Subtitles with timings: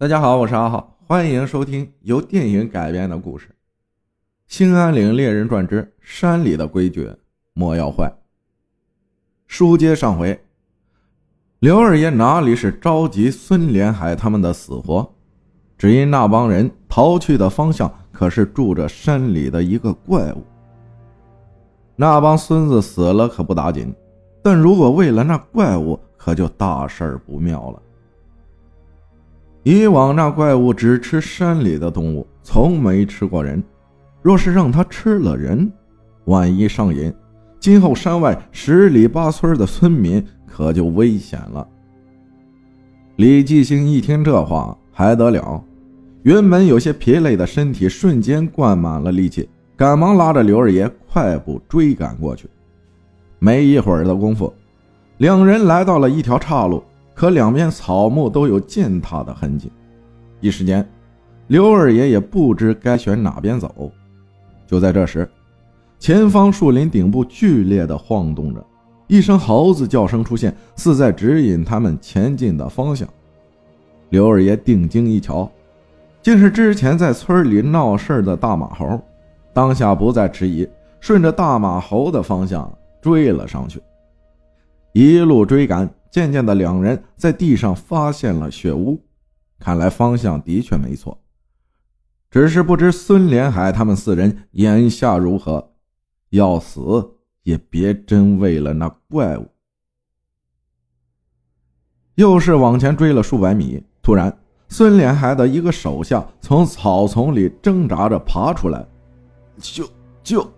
[0.00, 3.48] 大家好，我是阿浩，欢迎收听由电影改编的故事
[4.46, 7.06] 《兴安岭猎人传之山里的规矩
[7.52, 8.06] 莫要坏》。
[9.46, 10.42] 书接上回，
[11.58, 15.06] 刘二爷哪里是着急孙连海他们的死活，
[15.76, 20.42] 只因那帮人逃去的方向可是住着山里的一个怪物。
[21.94, 23.94] 那帮孙子死了可不打紧，
[24.42, 27.82] 但如果为了那怪物，可就大事不妙了。
[29.62, 33.62] 以往那怪物只吃山里的动物，从没吃过人。
[34.22, 35.70] 若是让他吃了人，
[36.24, 37.12] 万一上瘾，
[37.58, 41.66] 今后山外十里八村的村民可就危险了。
[43.16, 45.62] 李继兴一听这话，还得了？
[46.22, 52.48] 原本有些疲累的身体瞬间灌满了力气，赶忙拉着刘二爷快步追赶过去。
[53.38, 54.52] 没一会儿的功夫，
[55.16, 56.82] 两人来到了一条岔路。
[57.20, 59.70] 可两边草木都有践踏的痕迹，
[60.40, 60.88] 一时间，
[61.48, 63.92] 刘二爷也不知该选哪边走。
[64.66, 65.30] 就在这时，
[65.98, 68.64] 前方树林顶部剧烈的晃动着，
[69.06, 73.06] 一声猴子叫声出现，似在指引他们前进的方向。
[74.08, 75.46] 刘二爷定睛一瞧，
[76.22, 78.98] 竟是之前在村里闹事的大马猴，
[79.52, 80.66] 当下不再迟疑，
[81.00, 83.78] 顺着大马猴的方向追了上去，
[84.94, 85.86] 一路追赶。
[86.10, 89.00] 渐渐的，两人在地上发现了血污，
[89.58, 91.16] 看来方向的确没错。
[92.30, 95.72] 只是不知孙连海他们四人眼下如何，
[96.30, 96.80] 要死
[97.44, 99.46] 也别真为了那怪物。
[102.16, 104.36] 又是往前追了数百米，突然，
[104.68, 108.86] 孙连海的一个手下从草丛里挣扎着爬出来，
[109.58, 109.88] 救
[110.22, 110.48] 救！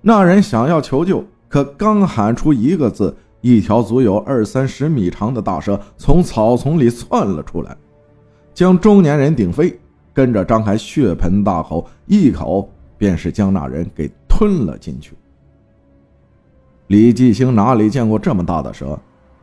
[0.00, 3.14] 那人想要求救，可刚喊出一个字。
[3.40, 7.76] 一条足有二三十米长的大蛇从草丛里窜了出来，
[8.52, 9.78] 将中年人顶飞，
[10.12, 12.68] 跟着张开血盆大口，一口
[12.98, 15.14] 便是将那人给吞了进去。
[16.88, 18.98] 李继兴哪里见过这么大的蛇，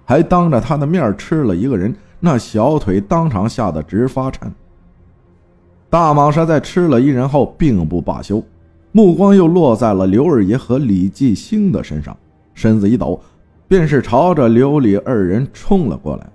[0.05, 4.53] 还当着他的面吃了一个人，那小腿当场吓得直发颤。
[5.89, 8.43] 大蟒蛇在吃了一人后，并不罢休，
[8.91, 12.15] 目光又落在了刘二爷和李继兴的身上，
[12.53, 13.19] 身子一抖。
[13.67, 16.27] 便是朝着刘李二人冲了过来，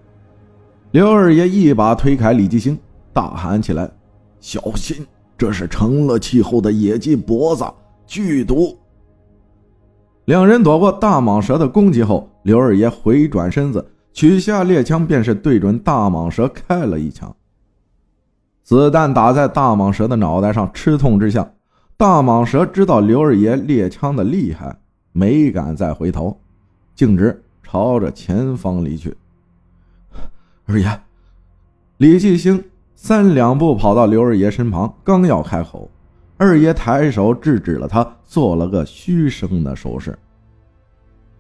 [0.91, 2.79] 刘二爷一把推开李继兴，
[3.13, 3.91] 大喊起来
[4.39, 5.07] ：“小心，
[5.39, 7.65] 这是成了气候的野鸡脖子，
[8.07, 8.77] 剧毒！”
[10.27, 17.35] 两人躲过大蟒蛇的攻击后，刘二爷回转身子，取下猎枪，便是对准大蟒蛇开了一枪。
[18.63, 21.51] 子弹打在大蟒蛇的脑袋上，吃痛之下，
[21.97, 24.77] 大蟒蛇知道刘二爷猎枪的厉害，
[25.13, 26.39] 没敢再回头。
[27.03, 29.17] 径直朝着前方离去。
[30.67, 31.01] 二爷，
[31.97, 32.63] 李继兴
[32.95, 35.91] 三两步跑到刘二爷身旁，刚要开口，
[36.37, 40.17] 二爷抬手制止了他，做了个嘘声的手势。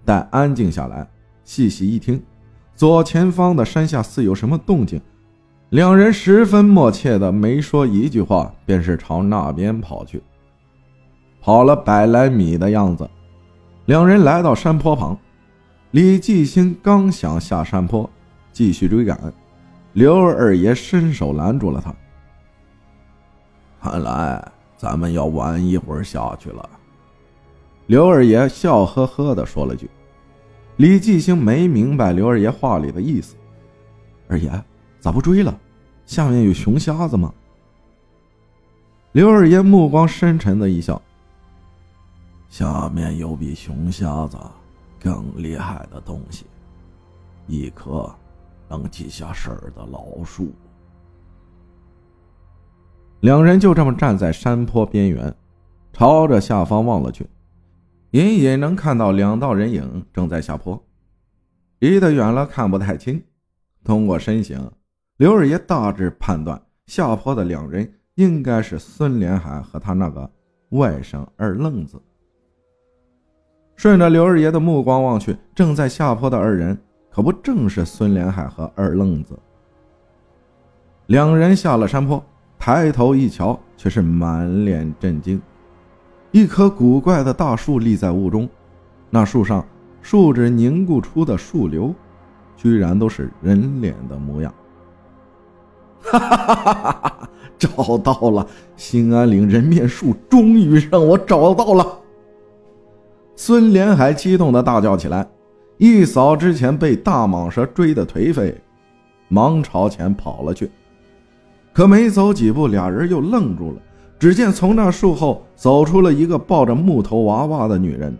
[0.05, 1.09] 待安静下来，
[1.45, 2.21] 细细一听，
[2.75, 5.00] 左前方的山下似有什么动静，
[5.69, 10.21] 两人十分默契的没说一句话，便是朝那边跑去。
[11.41, 13.09] 跑了百来米的样子，
[13.84, 15.17] 两人来到山坡旁。
[15.92, 18.08] 李继兴刚想下山坡
[18.50, 19.30] 继续追赶，
[19.92, 21.94] 刘二爷伸手拦住了他。
[23.78, 24.42] 看来
[24.78, 26.66] 咱们要晚一会儿下去了。
[27.88, 29.91] 刘二爷笑呵呵的说了句。
[30.76, 33.36] 李继兴没明白刘二爷话里的意思。
[34.28, 34.50] 二爷
[34.98, 35.60] 咋不追了？
[36.06, 37.34] 下面有熊瞎子吗？
[39.12, 41.00] 刘二爷目光深沉的一笑。
[42.48, 44.38] 下面有比熊瞎子。
[45.02, 46.46] 更厉害的东西，
[47.48, 48.08] 一棵
[48.68, 50.52] 能记下事儿的老树。
[53.20, 55.34] 两人就这么站在山坡边缘，
[55.92, 57.26] 朝着下方望了去，
[58.12, 60.80] 隐隐能看到两道人影正在下坡，
[61.80, 63.20] 离得远了看不太清。
[63.84, 64.70] 通过身形，
[65.16, 70.31] 刘二爷大致判断下坡的两人应该是孙连海和他那个
[70.70, 72.00] 外甥二愣子。
[73.76, 76.78] 顺着刘二爷的目光望去，正在下坡的二人，
[77.10, 79.38] 可不正是孙连海和二愣子？
[81.06, 82.22] 两人下了山坡，
[82.58, 85.40] 抬头一瞧，却是满脸震惊。
[86.30, 88.48] 一棵古怪的大树立在雾中，
[89.10, 89.64] 那树上
[90.00, 91.92] 树脂凝固出的树瘤，
[92.56, 94.54] 居然都是人脸的模样。
[96.02, 97.28] 哈哈哈哈哈哈！
[97.58, 98.46] 找到了，
[98.76, 101.98] 兴安岭人面树，终于让我找到了。
[103.34, 105.26] 孙连海激动的大叫起来，
[105.79, 108.56] 一扫之前被大蟒蛇追的颓废，
[109.29, 110.70] 忙朝前跑了去，
[111.73, 113.81] 可没走几步，俩人又愣住了。
[114.19, 118.17] 只见从那树后走出了一个抱着木头娃娃的女人，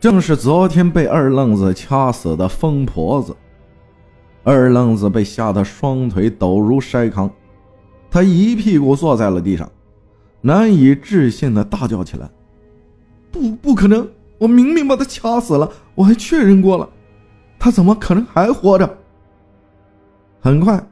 [0.00, 3.36] 正是昨天被二愣子掐死的疯婆子。
[4.42, 7.30] 二愣子被吓得双腿抖如筛糠，
[8.10, 9.70] 他一屁股坐在了地上，
[10.40, 12.28] 难以置信的大叫起来
[13.40, 14.08] ：“不，不可能！
[14.38, 16.88] 我明明把他掐死了，我还确认过了，
[17.58, 18.98] 他怎么可能还活着？”
[20.40, 20.84] 很快。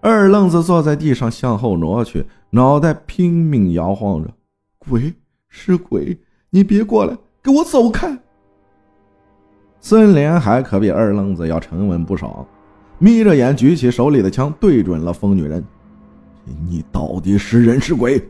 [0.00, 4.30] 二愣子坐在地上，向后挪去，脑袋拼命摇晃着。
[4.78, 5.12] 鬼
[5.48, 6.16] 是鬼，
[6.50, 8.16] 你别过来，给我走开！
[9.80, 12.46] 孙连海可比二愣子要沉稳不少，
[12.98, 15.64] 眯着眼举起手里的枪，对准了疯女人
[16.68, 18.22] ：“你到底是人是鬼？”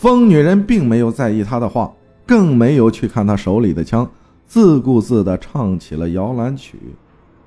[0.00, 1.92] 疯女人并没有在意他的话，
[2.26, 4.10] 更没有去看他手里的枪，
[4.46, 6.78] 自顾自地唱起了摇篮曲，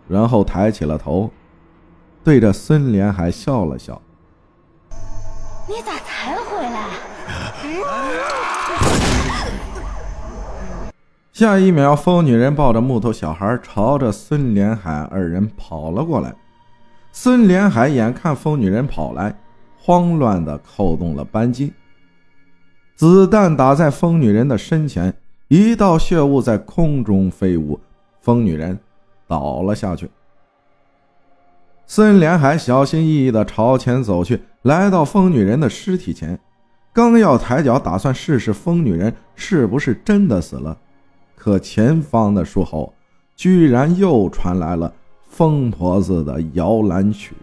[0.08, 1.32] 然后抬起了头。
[2.24, 4.00] 对着孙连海笑了笑
[5.68, 6.90] ：“你咋才回来？”
[11.34, 16.32] 下一秒，疯女人抱着木头小孩朝着孙连海二人跑了过来。
[17.12, 19.36] 孙连海眼看疯女人跑来，
[19.82, 21.74] 慌乱的扣动了扳机。
[22.96, 25.14] 子弹打在疯女人的身前，
[25.48, 27.80] 一道血雾在空中飞舞，
[28.22, 28.78] 疯女人
[29.28, 30.10] 倒了下去。
[31.88, 36.40] 孙连海小心翼翼地朝前走去，来到疯女人的尸体前，
[36.94, 40.78] 刚要抬脚打算试试疯女人是不是真的死了，
[41.36, 42.94] 可前方的树后
[43.36, 44.94] 居然又传来了
[45.28, 47.36] 疯婆子的摇篮曲。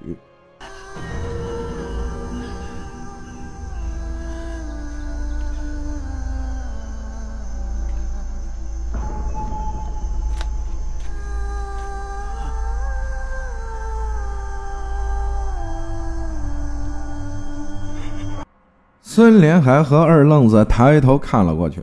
[19.13, 21.83] 孙连海和二愣子抬头看了过去，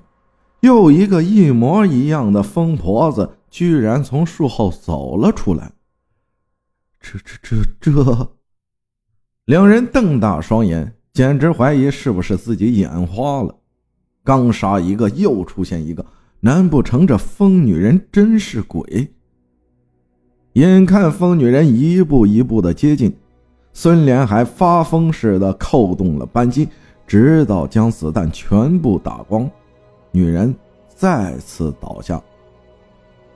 [0.61, 5.73] 又一个一模一样的疯婆子居然从树后走了出来。
[7.01, 8.29] 这、这、这、这！
[9.43, 13.53] 两人瞪大双眼，简直怀疑是不是自己眼花了。
[14.23, 16.05] 刚杀一个，又出现一个，
[16.39, 19.13] 难不成这疯女人真是鬼？
[20.53, 23.13] 眼看疯女人一步一步的接近，
[23.73, 26.69] 孙连海发疯似的扣动了扳机。
[27.07, 29.49] 直到将子弹全部打光，
[30.11, 30.53] 女人
[30.93, 32.21] 再次倒下。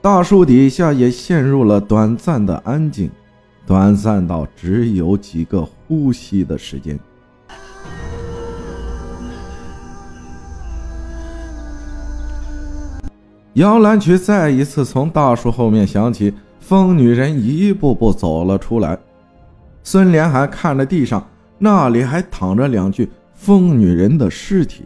[0.02, 3.10] 大树底下也陷入了短暂的安静，
[3.66, 6.98] 短暂到只有几个呼吸的时间。
[13.54, 18.98] 摇篮曲再一次从大树后面响起，疯女人一步步走了出来。
[19.82, 21.26] 孙连海看着地上，
[21.58, 23.10] 那里还躺着两具。
[23.44, 24.84] 疯女人的尸体。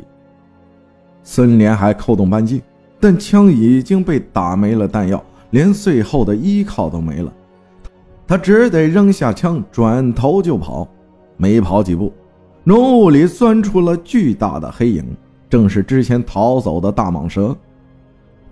[1.23, 2.63] 孙连海扣动扳机，
[2.99, 7.31] 但枪已经被打没了弹药，连最后的依靠都没了。
[8.27, 10.89] 他只得扔下枪，转头就跑。
[11.37, 12.11] 没跑几步，
[12.65, 15.05] 浓雾里钻出了巨大的黑影，
[15.51, 17.55] 正是之前逃走的大蟒蛇。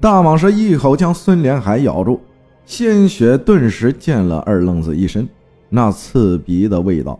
[0.00, 2.20] 大蟒蛇一口将孙连海咬住，
[2.66, 5.26] 鲜血顿时溅了二愣子一身，
[5.70, 7.18] 那刺鼻的味道，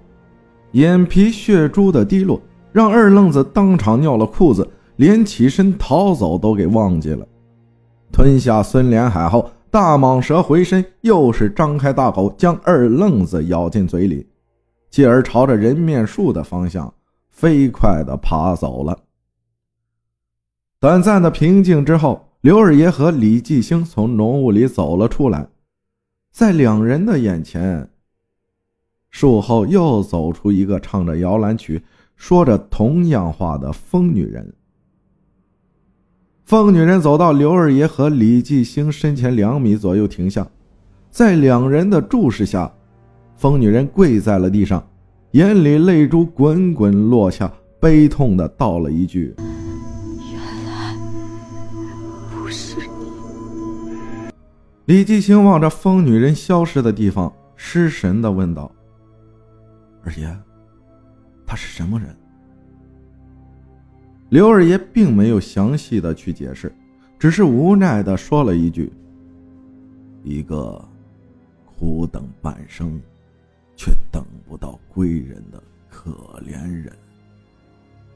[0.72, 2.38] 眼皮血珠的滴落。
[2.75, 7.25] 让二愣子当场尿了裤子，连起身逃走都给忘记了。
[8.11, 14.26] 吞下孙连海后，大蟒蛇回身，又是张开大口将二愣子咬进嘴里，
[14.90, 16.93] 继而朝着人面树的方向
[17.31, 18.99] 飞快地爬走了。
[20.81, 25.47] 短暂的平静之后，刘二爷和李继兴从浓雾里走了出来，
[26.33, 27.88] 在两人的眼前，
[29.11, 31.85] 树后又走出一个唱着摇篮曲。
[32.16, 34.54] 说着同样话的疯女人，
[36.44, 40.47] 疯女人走到刘二爷和李继兴身前两米左右停下，
[41.11, 42.73] 在两人的注视下，
[43.37, 44.83] 疯女人跪在了地上，
[45.33, 49.35] 眼里泪珠滚滚落下，悲痛的道了一句
[50.33, 50.97] ：“原来
[52.30, 54.30] 不是你。”
[54.87, 58.71] 李继兴望着疯女人消失的地方，失神的问道
[60.04, 60.35] ：“二爷。”
[61.46, 62.14] 他是什么人？
[64.30, 66.74] 刘二爷并没有详细的去解释，
[67.18, 68.92] 只是无奈的说了一句
[70.24, 70.82] ：“一个
[71.64, 73.00] 苦等半生，
[73.76, 76.10] 却等不到归人的可
[76.44, 76.90] 怜人。”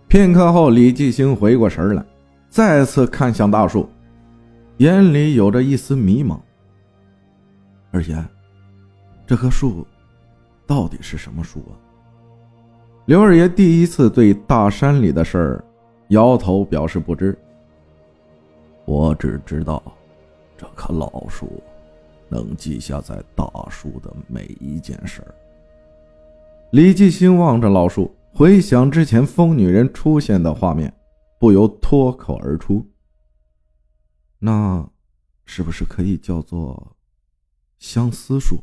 [0.09, 2.05] 片刻后，李继兴回过神来，
[2.49, 3.89] 再次看向大树，
[4.79, 6.41] 眼里有着一丝迷茫
[7.93, 8.25] ：“二爷，
[9.27, 9.87] 这棵树
[10.67, 11.77] 到底是什么树啊？”
[13.09, 15.65] 刘二爷第一次对大山里的事儿
[16.09, 17.35] 摇头表示不知。
[18.85, 19.83] 我只知道，
[20.59, 21.51] 这棵老树
[22.29, 25.35] 能记下在大树的每一件事儿。
[26.73, 30.93] 李继兴望着老树，回想之前疯女人出现的画面，
[31.39, 32.87] 不由脱口而出
[34.39, 34.87] ：“那，
[35.47, 36.95] 是不是可以叫做
[37.79, 38.59] 相思树？”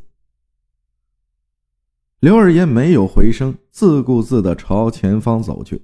[2.21, 5.81] 刘二爷没有回声，自顾自地朝前方走去。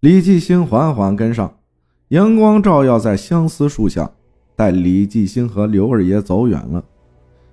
[0.00, 1.58] 李继兴缓缓跟上，
[2.08, 4.10] 阳光照耀在相思树下。
[4.54, 6.84] 待李继兴和刘二爷走远了，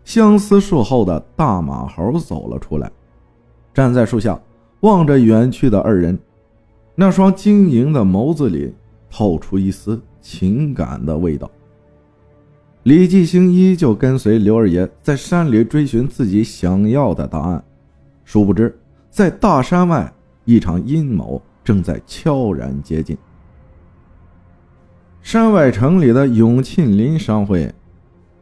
[0.04, 2.92] 相思树后的大马猴走了出来，
[3.74, 4.40] 站在树下
[4.82, 6.20] 望着远去的二人，
[6.94, 8.72] 那双晶莹的眸子里
[9.10, 11.50] 透出一丝情感的味道。
[12.84, 17.64] 李继兴依旧跟随刘二爷在山里追寻自己想要的答案。
[18.32, 18.78] 殊不知，
[19.10, 20.14] 在大山外，
[20.46, 23.18] 一场阴谋正在悄然接近。
[25.24, 27.74] 山外城里的永庆林商会，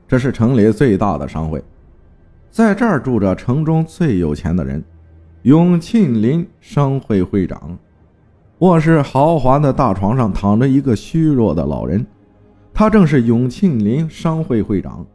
[0.05, 1.63] 这是城里最大的商会，
[2.51, 4.83] 在这儿住着城中最有钱的人——
[5.43, 7.79] 永庆林商会会长。
[8.57, 12.05] 卧室豪华的大床上躺着一个虚弱的老人，
[12.73, 15.05] 他正是永庆林商会会长。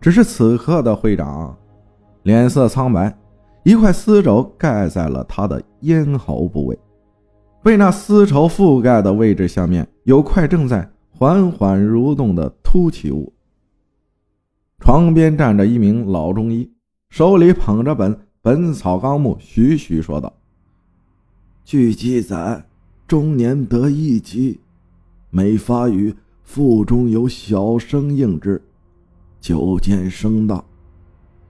[0.00, 1.56] 只是此刻的会长，
[2.24, 3.16] 脸色苍白。
[3.66, 6.78] 一块丝绸盖在了他的咽喉部位，
[7.64, 13.32] 被那丝绸覆盖的位置下面有块正在缓缓蠕动的凸起物。
[14.78, 16.70] 床边站着一名老中医，
[17.10, 20.32] 手里捧着本《本草纲目》，徐徐说道
[21.66, 22.64] ：“据记载，
[23.08, 24.60] 中年得一疾，
[25.28, 28.62] 每发于腹中有小生应之，
[29.40, 30.64] 久见声大。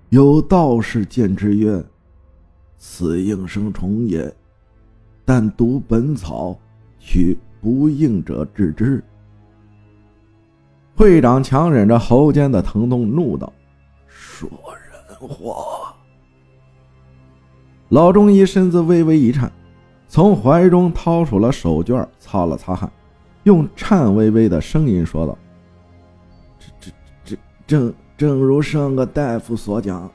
[0.08, 1.85] 有道士见之曰。”
[2.78, 4.33] 此应生虫也，
[5.25, 6.56] 但读本草，
[6.99, 9.02] 取不应者治之。
[10.95, 13.52] 会长强忍着喉间的疼痛，怒道
[14.06, 14.49] ：“说
[14.90, 15.95] 人话！”
[17.90, 19.50] 老中医身子微微一颤，
[20.09, 22.90] 从怀中掏出了手绢，擦了擦汗，
[23.45, 25.38] 用颤巍巍的声音说道
[26.59, 26.92] ：“这、这、
[27.25, 30.11] 这正正如上个大夫所讲，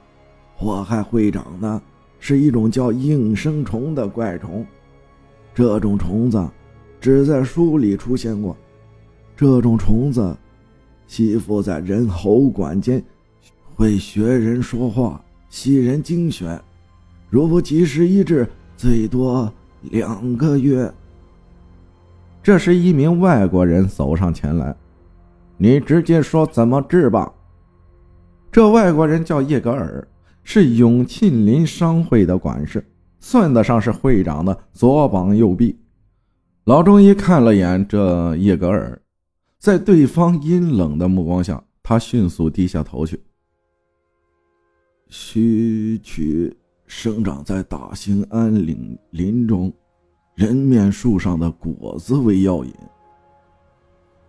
[0.56, 1.82] 祸害会长呢。”
[2.22, 4.64] 是一种叫应声虫的怪虫，
[5.56, 6.48] 这种虫子
[7.00, 8.56] 只在书里出现过。
[9.36, 10.38] 这种虫子
[11.08, 13.04] 吸附在人喉管间，
[13.76, 16.62] 会学人说话，吸人精血。
[17.28, 18.48] 如不及时医治，
[18.78, 19.52] 最多
[19.82, 20.94] 两个月。
[22.44, 24.76] 这时，一名外国人走上前来
[25.58, 27.34] ：“你直接说怎么治吧。”
[28.52, 30.08] 这外国人叫叶格尔。
[30.44, 32.86] 是永庆林商会的管事，
[33.20, 35.78] 算得上是会长的左膀右臂。
[36.66, 39.02] 老中医看了眼这叶格尔，
[39.60, 43.20] 在对方阴冷的目光下，他迅速低下头去。
[45.10, 46.56] 需取
[46.86, 49.72] 生长在大兴安岭林中
[50.36, 52.74] 人面树上的果子为药引。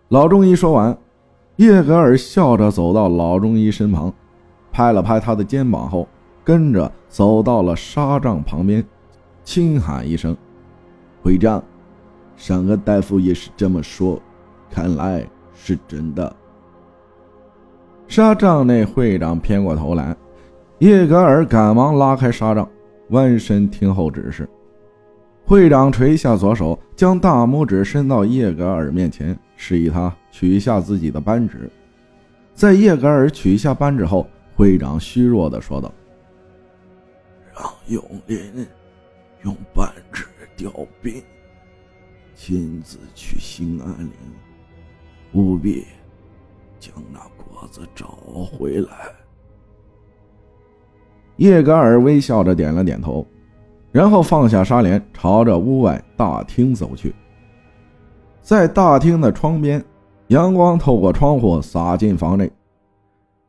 [0.09, 0.97] 老中医说完，
[1.55, 4.13] 叶格尔笑着走到老中医身旁。
[4.73, 6.07] 拍了拍他的肩膀后，
[6.43, 8.83] 跟着走到了纱帐旁边，
[9.43, 10.35] 轻喊一声
[11.21, 11.63] ：“会长，
[12.35, 14.19] 上个大夫也是这么说，
[14.71, 16.35] 看来是真的。”
[18.09, 20.15] 纱帐内，会长偏过头来，
[20.79, 22.67] 叶格尔赶忙拉开纱帐，
[23.09, 24.49] 弯身听候指示。
[25.45, 31.69] 会长垂下左手，将大拇指伸到叶格尔面前，示意他取下自己的扳指。
[32.55, 35.91] 在叶格尔取下扳指后，会长虚弱的说道
[37.53, 38.67] ：“让永林
[39.43, 41.21] 用半指调兵，
[42.35, 44.11] 亲自去兴安岭，
[45.33, 45.85] 务必
[46.79, 48.07] 将那果子找
[48.45, 48.91] 回来。”
[51.37, 53.25] 叶格尔微笑着点了点头，
[53.91, 57.13] 然后放下纱帘，朝着屋外大厅走去。
[58.41, 59.83] 在大厅的窗边，
[60.27, 62.51] 阳光透过窗户洒进房内。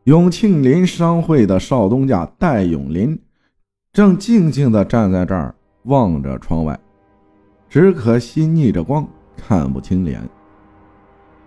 [0.05, 3.19] 永庆林商会的少东家戴永林，
[3.91, 6.79] 正静静地站在这儿望着窗外，
[7.71, 10.21] 只可惜逆着光看不清脸。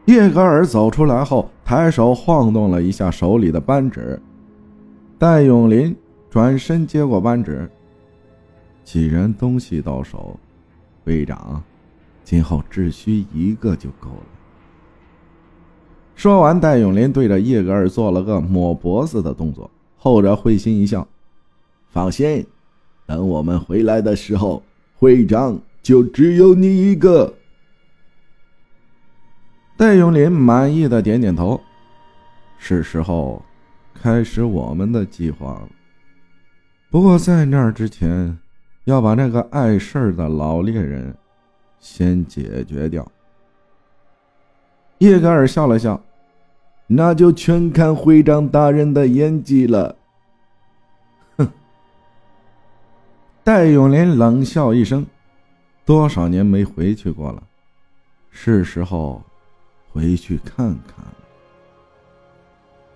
[0.05, 4.19] 叶格尔走出来后，抬手晃动了一下手里的扳指。
[5.19, 5.95] 戴永林
[6.27, 7.69] 转身接过扳指，
[8.83, 10.35] 既然东西到手，
[11.03, 11.61] 会长，
[12.23, 14.36] 今后只需一个就够了。
[16.17, 21.07] 说完，戴永林对着叶格尔做了个抹脖子的动作，后者会心一笑
[21.93, 22.43] ：“放心，
[23.05, 24.63] 等我们回来的时候，
[24.97, 27.31] 会长就只有你一个。
[29.77, 31.61] 戴永林满意的点点头，
[32.57, 33.39] 是时候
[33.93, 35.69] 开始我们的计划了。
[36.89, 38.35] 不过在那之前，
[38.85, 41.15] 要把那个碍事儿的老猎人
[41.79, 43.07] 先解决掉。
[44.97, 46.01] 叶格尔笑了笑，
[46.87, 49.95] 那就全看会长大人的演技了。
[51.37, 51.47] 哼！
[53.43, 55.05] 戴永林冷笑一声，
[55.85, 57.43] 多少年没回去过了，
[58.29, 59.21] 是时候
[59.91, 61.13] 回去看看了。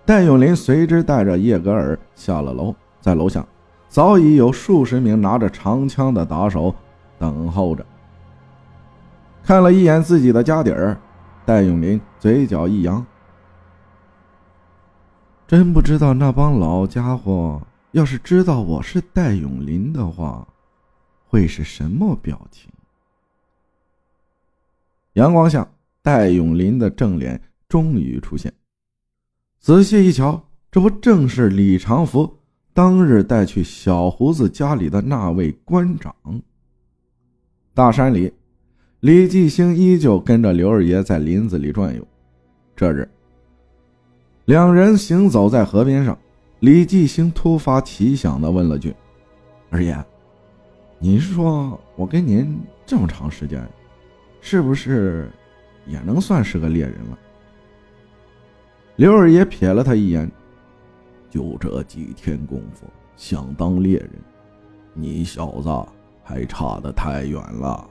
[0.04, 3.44] 戴永林随之带着叶格尔下了楼，在楼下。
[3.88, 6.74] 早已有数十名拿着长枪的打手
[7.18, 7.84] 等候着。
[9.44, 10.96] 看了一眼自己的家底儿，
[11.44, 13.04] 戴永林嘴角一扬，
[15.52, 20.48] 真不知道那帮老家伙要是知道我是戴永林的话，
[21.26, 22.72] 会是什么表情。
[25.12, 28.50] 阳光下，戴永林的正脸终于出现。
[29.60, 32.38] 仔细一瞧，这不正是李长福？
[32.72, 36.14] 当日带去小胡子家里的那位官长。
[37.74, 38.32] 大山里，
[39.00, 42.08] 李继兴依旧跟着刘二爷在林子里转悠。
[42.74, 43.06] 这日，
[44.46, 46.18] 两人行走在河边上，
[46.60, 48.94] 李继兴突发奇想的问了句
[49.70, 49.96] ：“二爷，
[50.98, 53.64] 您说我跟您这么长时间，
[54.40, 55.30] 是不是
[55.86, 57.18] 也能算是个猎人了？”
[58.96, 60.30] 刘二爷瞥了他一眼。
[61.30, 64.10] 就这几天功夫，想当猎人，
[64.92, 67.88] 你小子还差得太远了。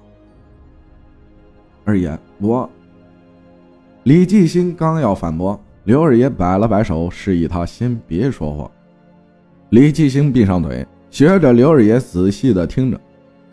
[1.84, 2.70] 二爷，我……
[4.04, 8.70] 李继兴刚要反驳，刘二爷摆了摆手，示意他先别说话。
[9.70, 13.00] 李继兴闭上嘴，学着刘二爷仔细的听着。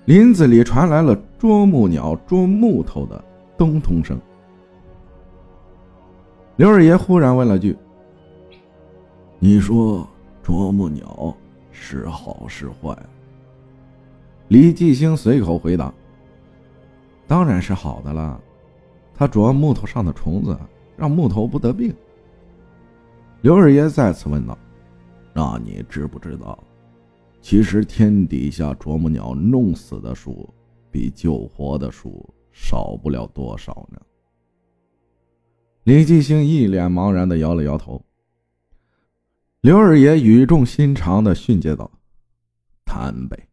[0.04, 3.23] 林子里传来了啄木鸟啄木头的
[3.56, 4.21] 咚咚声。
[6.56, 7.76] 刘二爷忽然问了句。
[9.38, 10.06] 你说
[10.43, 11.34] 啄木鸟
[11.71, 12.97] 是好是坏？
[14.49, 15.93] 李继兴随口回答
[17.26, 18.41] ：“当然是好的了，
[19.14, 20.58] 它啄木头上的虫子，
[20.97, 21.95] 让木头不得病。”
[23.40, 24.58] 刘二爷再次问道
[25.32, 26.58] ：“那你知不知道，
[27.40, 30.52] 其实天底下啄木鸟弄死的数，
[30.90, 34.00] 比救活的数少不了多少呢？”
[35.84, 38.04] 李继兴一脸茫然的摇了摇头。
[39.60, 41.90] 刘二爷语重心长的训诫道
[42.84, 43.48] ：“贪呗，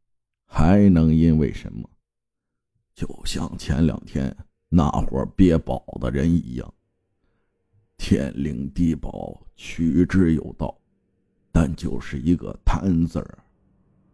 [0.48, 1.88] 还能因为什么？
[2.96, 4.36] 就像前两天
[4.68, 6.74] 那伙憋宝的人一样，
[7.98, 10.76] 天灵地宝取之有道，
[11.52, 13.38] 但就是一个贪字儿，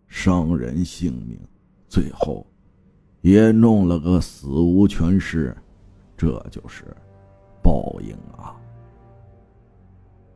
[0.07, 1.39] 伤人性命，
[1.87, 2.45] 最后
[3.21, 5.55] 也弄了个死无全尸，
[6.15, 6.85] 这就是
[7.61, 8.55] 报应啊！”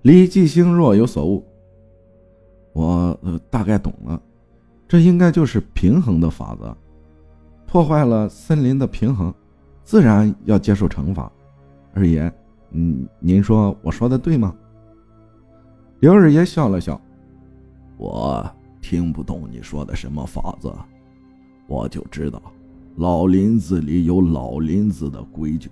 [0.03, 1.45] 李继兴若有所悟。
[2.73, 4.21] 我呃大概懂了，
[4.87, 6.75] 这应该就是平衡的法则。
[7.65, 9.33] 破坏了森林的平衡，
[9.83, 11.31] 自然要接受惩罚。
[11.93, 12.31] 二爷，
[12.77, 14.53] 嗯，您说我说的对吗？
[16.01, 16.99] 刘二爷笑了笑，
[17.95, 18.45] 我
[18.81, 20.69] 听不懂你说的什么法子，
[21.67, 22.41] 我就知道，
[22.97, 25.71] 老林子里有老林子的规矩，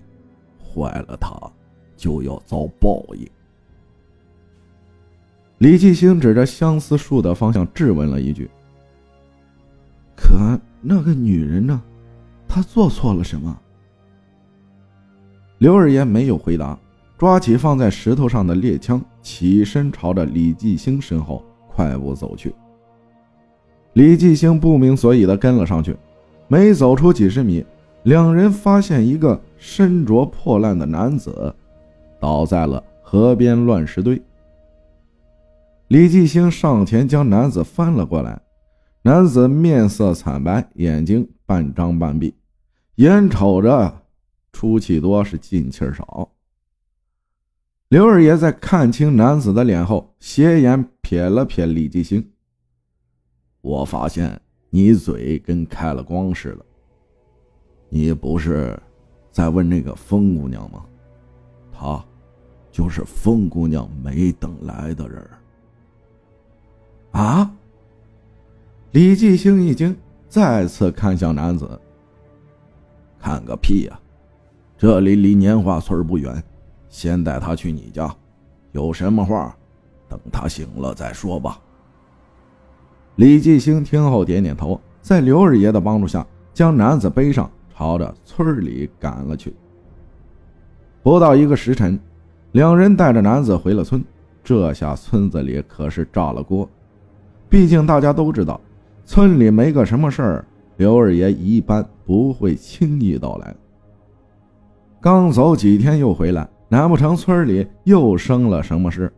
[0.63, 1.37] 坏了它，
[1.97, 3.29] 就要遭报应。
[5.57, 8.49] 李继兴指着相思树的方向质问了一句
[10.15, 11.81] ：“可那个女人呢？
[12.47, 13.59] 她做错了什么？”
[15.59, 16.77] 刘二爷没有回答，
[17.23, 22.53] 抓起放在石头上的猎枪，起身朝着李继兴身后快步走去。
[23.93, 25.95] 李继兴不明所以的跟了上去，
[26.49, 27.65] 没走出几十米，
[28.03, 31.55] 两人发现一个身着破烂的男子
[32.19, 34.21] 倒在了河边乱石堆。
[35.87, 38.37] 李继兴上前将男子翻了过来，
[39.01, 42.35] 男子面色惨白，眼睛半张半闭，
[42.95, 44.01] 眼瞅着
[44.51, 46.29] 出气多是进气少。
[47.93, 52.27] 刘二爷在看清男子的脸后，斜眼瞥了瞥李继兴。
[53.61, 56.65] 我发现你嘴跟开了光似的，
[57.89, 58.75] 你不是
[59.31, 60.83] 在问那个风姑娘吗？
[61.71, 62.03] 她，
[62.71, 65.29] 就是风姑娘没等来的人。
[67.11, 67.55] 啊！
[68.89, 69.95] 李继兴一惊，
[70.27, 71.79] 再次看向男子。
[73.19, 73.99] 看个屁呀！
[74.79, 76.43] 这里离年华村不远，
[76.93, 78.15] 先带他去你家，
[78.71, 79.57] 有什么话，
[80.07, 81.59] 等他醒了再说吧。
[83.15, 89.55] 李继兴听后点点头，在刘二爷的帮助下，将男子背上，朝着村里赶了去。
[91.01, 91.99] 不到一个时辰，
[92.51, 94.01] 两人带着男子回了村。
[94.43, 96.69] 这下村子里可是炸了锅，
[97.49, 98.61] 毕竟大家都知道，
[99.03, 100.45] 村里没个什么事儿，
[100.77, 103.55] 刘二爷一般不会轻易到来。
[105.01, 109.13] 刚走几天又回来，难不成村里又生了什么事？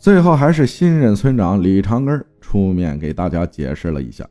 [0.00, 4.28] 最后还是新任村长李长根出面给大家解释了一下，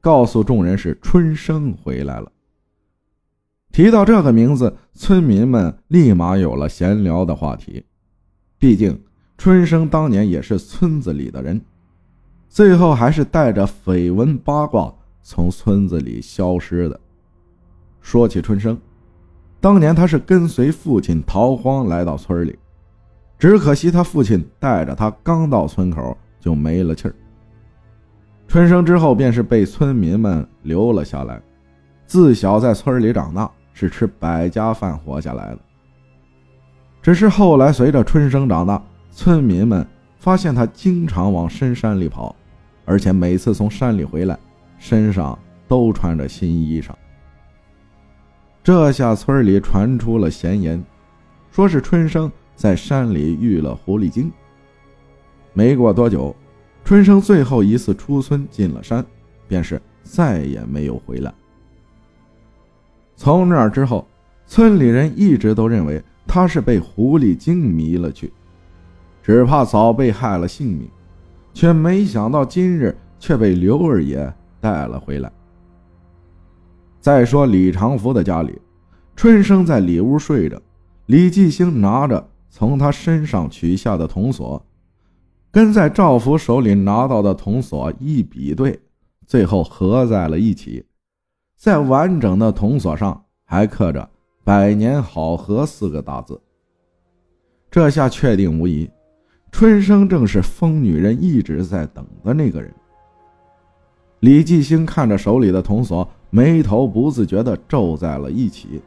[0.00, 2.30] 告诉众人是春生回来了。
[3.72, 7.84] 提到这个名字，村民们立马有了闲聊的话题。
[8.56, 8.96] 毕竟，
[9.36, 11.60] 春生当年也是村子里的人，
[12.48, 17.00] 最后还是带着绯闻八卦从村子里消失的。
[18.00, 18.78] 说起春生，
[19.60, 22.58] 当年他是跟随父亲逃荒来到村里，
[23.38, 27.14] 只可惜他父亲带着他刚到村口就没了气儿。
[28.46, 31.40] 春生之后便是被村民们留了下来，
[32.06, 35.58] 自小在村里长大，是吃百家饭活下来的。
[37.02, 39.84] 只是后来随着春生长大，村民们
[40.18, 42.34] 发现他经常往深山里跑，
[42.84, 44.38] 而且每次从山里回来，
[44.78, 46.90] 身上都穿着新衣裳。
[48.66, 50.84] 这下村里传出了闲言，
[51.52, 54.28] 说是春生在山里遇了狐狸精。
[55.52, 56.34] 没过多久，
[56.84, 59.06] 春生最后一次出村进了山，
[59.46, 61.32] 便是再也没有回来。
[63.14, 64.04] 从那之后，
[64.48, 66.02] 村里人一直都认为。
[66.26, 68.32] 他是被狐狸精迷了去，
[69.22, 70.90] 只怕早被害了性命，
[71.54, 75.30] 却没想到今日却被刘二爷带了回来。
[77.06, 78.60] 再说李长福的家里，
[79.14, 80.60] 春生在里屋睡着，
[81.06, 84.60] 李继兴拿着从他身上取下的铜锁，
[85.52, 88.76] 跟在赵福手里拿到的铜锁一比对，
[89.24, 90.84] 最后合在了一起，
[91.56, 94.10] 在完整的铜锁上还刻着。
[94.42, 96.40] 百年好合四个大字，
[97.70, 98.90] 这下确定无疑，
[99.52, 102.74] 春生正是疯女人一直在等的那个人。
[104.20, 108.82] 李继兴看着手里的铜锁，眉头不自觉地皱在了一起。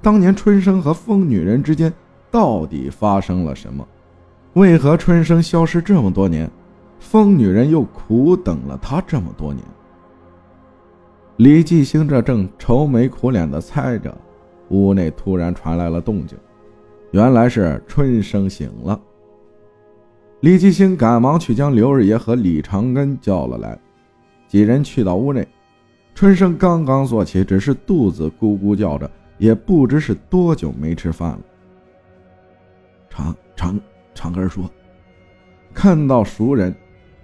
[0.00, 1.92] 当年春生和疯女人之间
[2.30, 3.86] 到底发生了什么？
[4.54, 6.50] 为何春生消失这么多年，
[6.98, 9.62] 疯女人又苦等了他这么多年？
[11.36, 14.16] 李继兴这正愁眉苦脸地猜着。
[14.70, 16.38] 屋内突然传来了动静，
[17.10, 18.98] 原来是春生醒了。
[20.40, 23.78] 李继兴赶忙去将刘二爷和李长根叫了来，
[24.48, 25.46] 几人去到屋内，
[26.14, 31.40] 春生刚刚坐起，只是肚子咕咕叫着，也不知是多久没吃饭了。
[33.08, 33.80] 长长
[34.14, 34.70] 长根说
[35.74, 36.74] ：“看到熟人，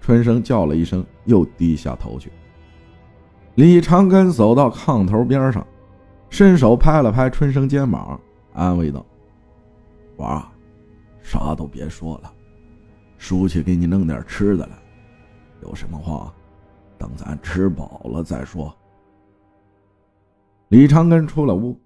[0.00, 2.32] 春生叫了一声，又低下头去。”
[3.54, 5.66] 李长根走到炕头边上。
[6.30, 8.20] 伸手拍了拍春生肩膀，
[8.52, 9.04] 安慰道
[10.18, 10.46] ：“娃，
[11.22, 12.30] 啥都别说了，
[13.16, 14.72] 叔去给你弄点吃的来。
[15.62, 16.30] 有什么话，
[16.98, 18.70] 等咱吃饱了再说。”
[20.68, 21.78] 李长根出了屋，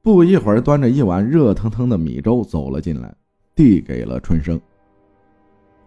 [0.00, 3.14] 不一会儿，端着一碗热腾腾的米粥走了进来，
[3.54, 4.58] 递给了春生。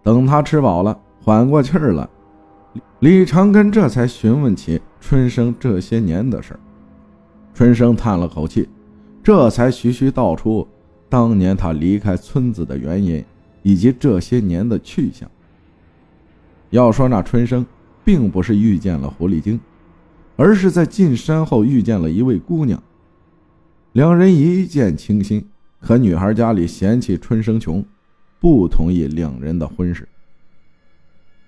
[0.04, 2.08] 等他吃饱了，缓过气儿了，
[3.00, 6.60] 李长根这才询问起春生这些年的事儿。
[7.56, 8.70] 春生叹了口气，
[9.24, 10.68] 这才徐徐道出
[11.10, 13.26] 当年他离开村子的原因，
[13.64, 15.28] 以及这些年的去向。
[16.70, 17.66] 要说那春生，
[18.04, 19.60] 并不是遇见了狐狸精，
[20.36, 22.82] 而是在进山后遇见了一位姑娘。
[23.94, 25.46] 两人一见倾心，
[25.80, 27.84] 可女孩家里嫌弃春生穷，
[28.40, 30.08] 不同意两人的婚事。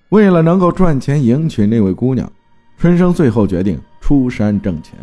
[0.08, 2.32] 为了能够赚钱迎娶那位姑娘，
[2.78, 4.94] 春生最后决定出山挣钱。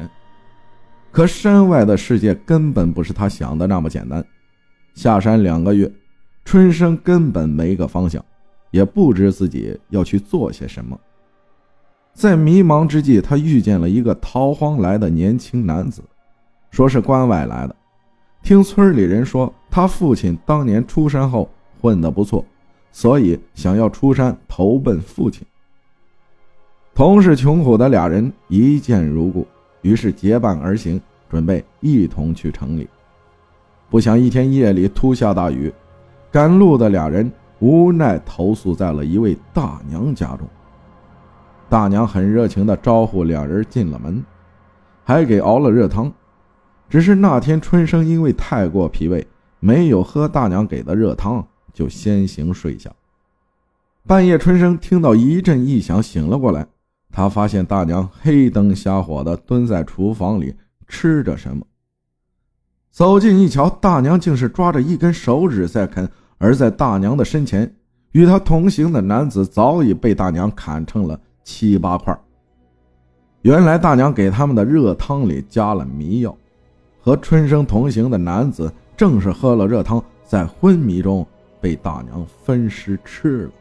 [1.11, 4.25] 可山外的世界根本不是他想的那么简单。
[4.95, 5.89] 下山两个月，
[6.43, 8.23] 春生根本没个方向，
[8.71, 10.99] 也不知自己要去做些什么。
[12.15, 16.01] 在迷茫之际，他遇见了一个逃荒来的年轻男子，
[16.71, 17.75] 说是关外来的。
[18.41, 21.49] 听村里人说，他父亲当年出山后
[21.81, 22.43] 混得不错，
[22.93, 25.45] 所以想要出山投奔父亲。
[26.93, 29.45] 同是穷苦的俩人一见如故。
[29.81, 30.99] 于是结伴而行，
[31.29, 32.87] 准备一同去城里。
[33.89, 35.71] 不想一天夜里突下大雨，
[36.31, 40.47] 赶路的俩人无奈投宿在了一位大娘家中。
[41.69, 44.23] 大娘很热情地招呼两人进了门，
[45.03, 46.11] 还给熬了热汤。
[46.87, 49.25] 只是那天春生因为太过疲惫，
[49.59, 52.91] 没有喝大娘给的热汤，就先行睡下。
[54.05, 56.67] 半夜，春生听到一阵异响，醒了过来。
[57.11, 60.55] 他发现大娘黑灯瞎火的蹲在厨房里
[60.87, 61.65] 吃着什么。
[62.91, 67.75] 走近一瞧，大娘竟是抓着一根手指在啃，而在大娘的身前，
[68.11, 72.13] 与她同行的男子早已被大娘砍成了七八块。
[73.43, 76.35] 原来大娘给他们的热汤里加了迷药，
[76.99, 81.25] 和春生同行的男子正是喝了热汤，在昏迷中
[81.61, 83.51] 被大娘分尸吃了。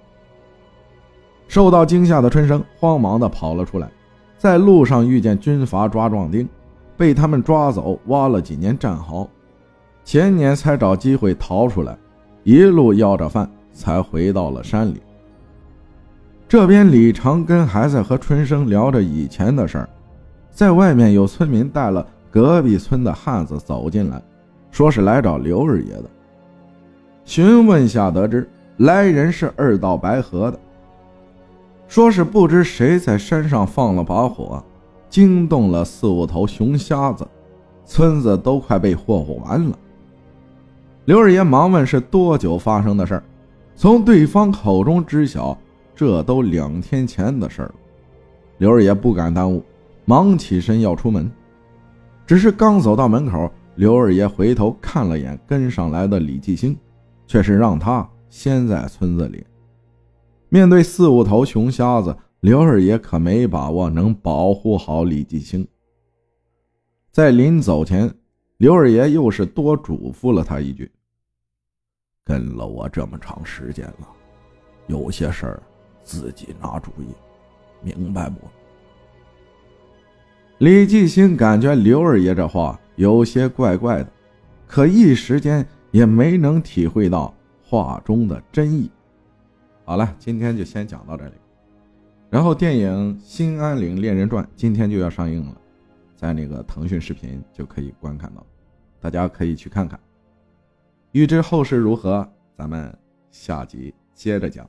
[1.47, 3.89] 受到惊吓的春生慌忙的跑了出来，
[4.39, 6.49] 在路上遇见军阀抓壮丁，
[6.97, 9.29] 被他们抓走，挖了几年战壕，
[10.03, 11.97] 前年才找机会逃出来，
[12.43, 15.03] 一路要着饭才回到了山里。
[16.55, 19.89] 这边李长根还在和春生聊着以前的事儿，
[20.53, 24.23] 在外面有村民带了隔壁村的汉子走进来，
[24.71, 26.05] 说是来找刘二爷的。
[27.25, 30.57] 询问下得知，来人是二道白河的。
[31.89, 34.63] 说是不知谁在山上放了把火，
[35.11, 37.27] 惊动了四五头熊瞎子，
[37.85, 39.77] 村子都快被霍霍完了。
[41.07, 43.25] 刘二爷忙问是多久发生的事儿，
[43.75, 45.59] 从对方口中知晓，
[45.95, 47.75] 这都两天前的事儿了。
[48.59, 49.63] 刘二爷不敢耽误，
[50.05, 51.31] 忙起身要出门，
[52.27, 56.77] 只是刚走到门口，刘二爷回头看了眼跟上来的李继兴，
[57.27, 59.45] 却是让他先在村子里。
[60.49, 65.67] 面对四五头熊瞎子，刘二爷可没把握能保护好李继兴。
[67.11, 68.13] 在临走前，
[68.59, 70.91] 刘二爷又是多嘱咐了他一句
[72.25, 74.09] ：“跟了我这么长时间了，
[74.87, 75.63] 有些事儿
[76.05, 77.09] 自己拿主意，
[77.81, 78.37] 明白不？”
[80.59, 84.13] 李继兴感觉刘二爷这话有些怪怪的，
[84.69, 88.89] 可一时间也没能体会到话中的真意。
[89.85, 91.33] 好了，今天就先讲到这里。
[92.31, 95.57] 然后电影《新安岭猎人传》今天就要上映了，
[96.17, 98.47] 在那个腾讯视频就可以观看到，
[99.01, 99.99] 大家可以去看看。
[101.13, 102.97] 欲知后事如何，咱们
[103.31, 104.69] 下集接着讲。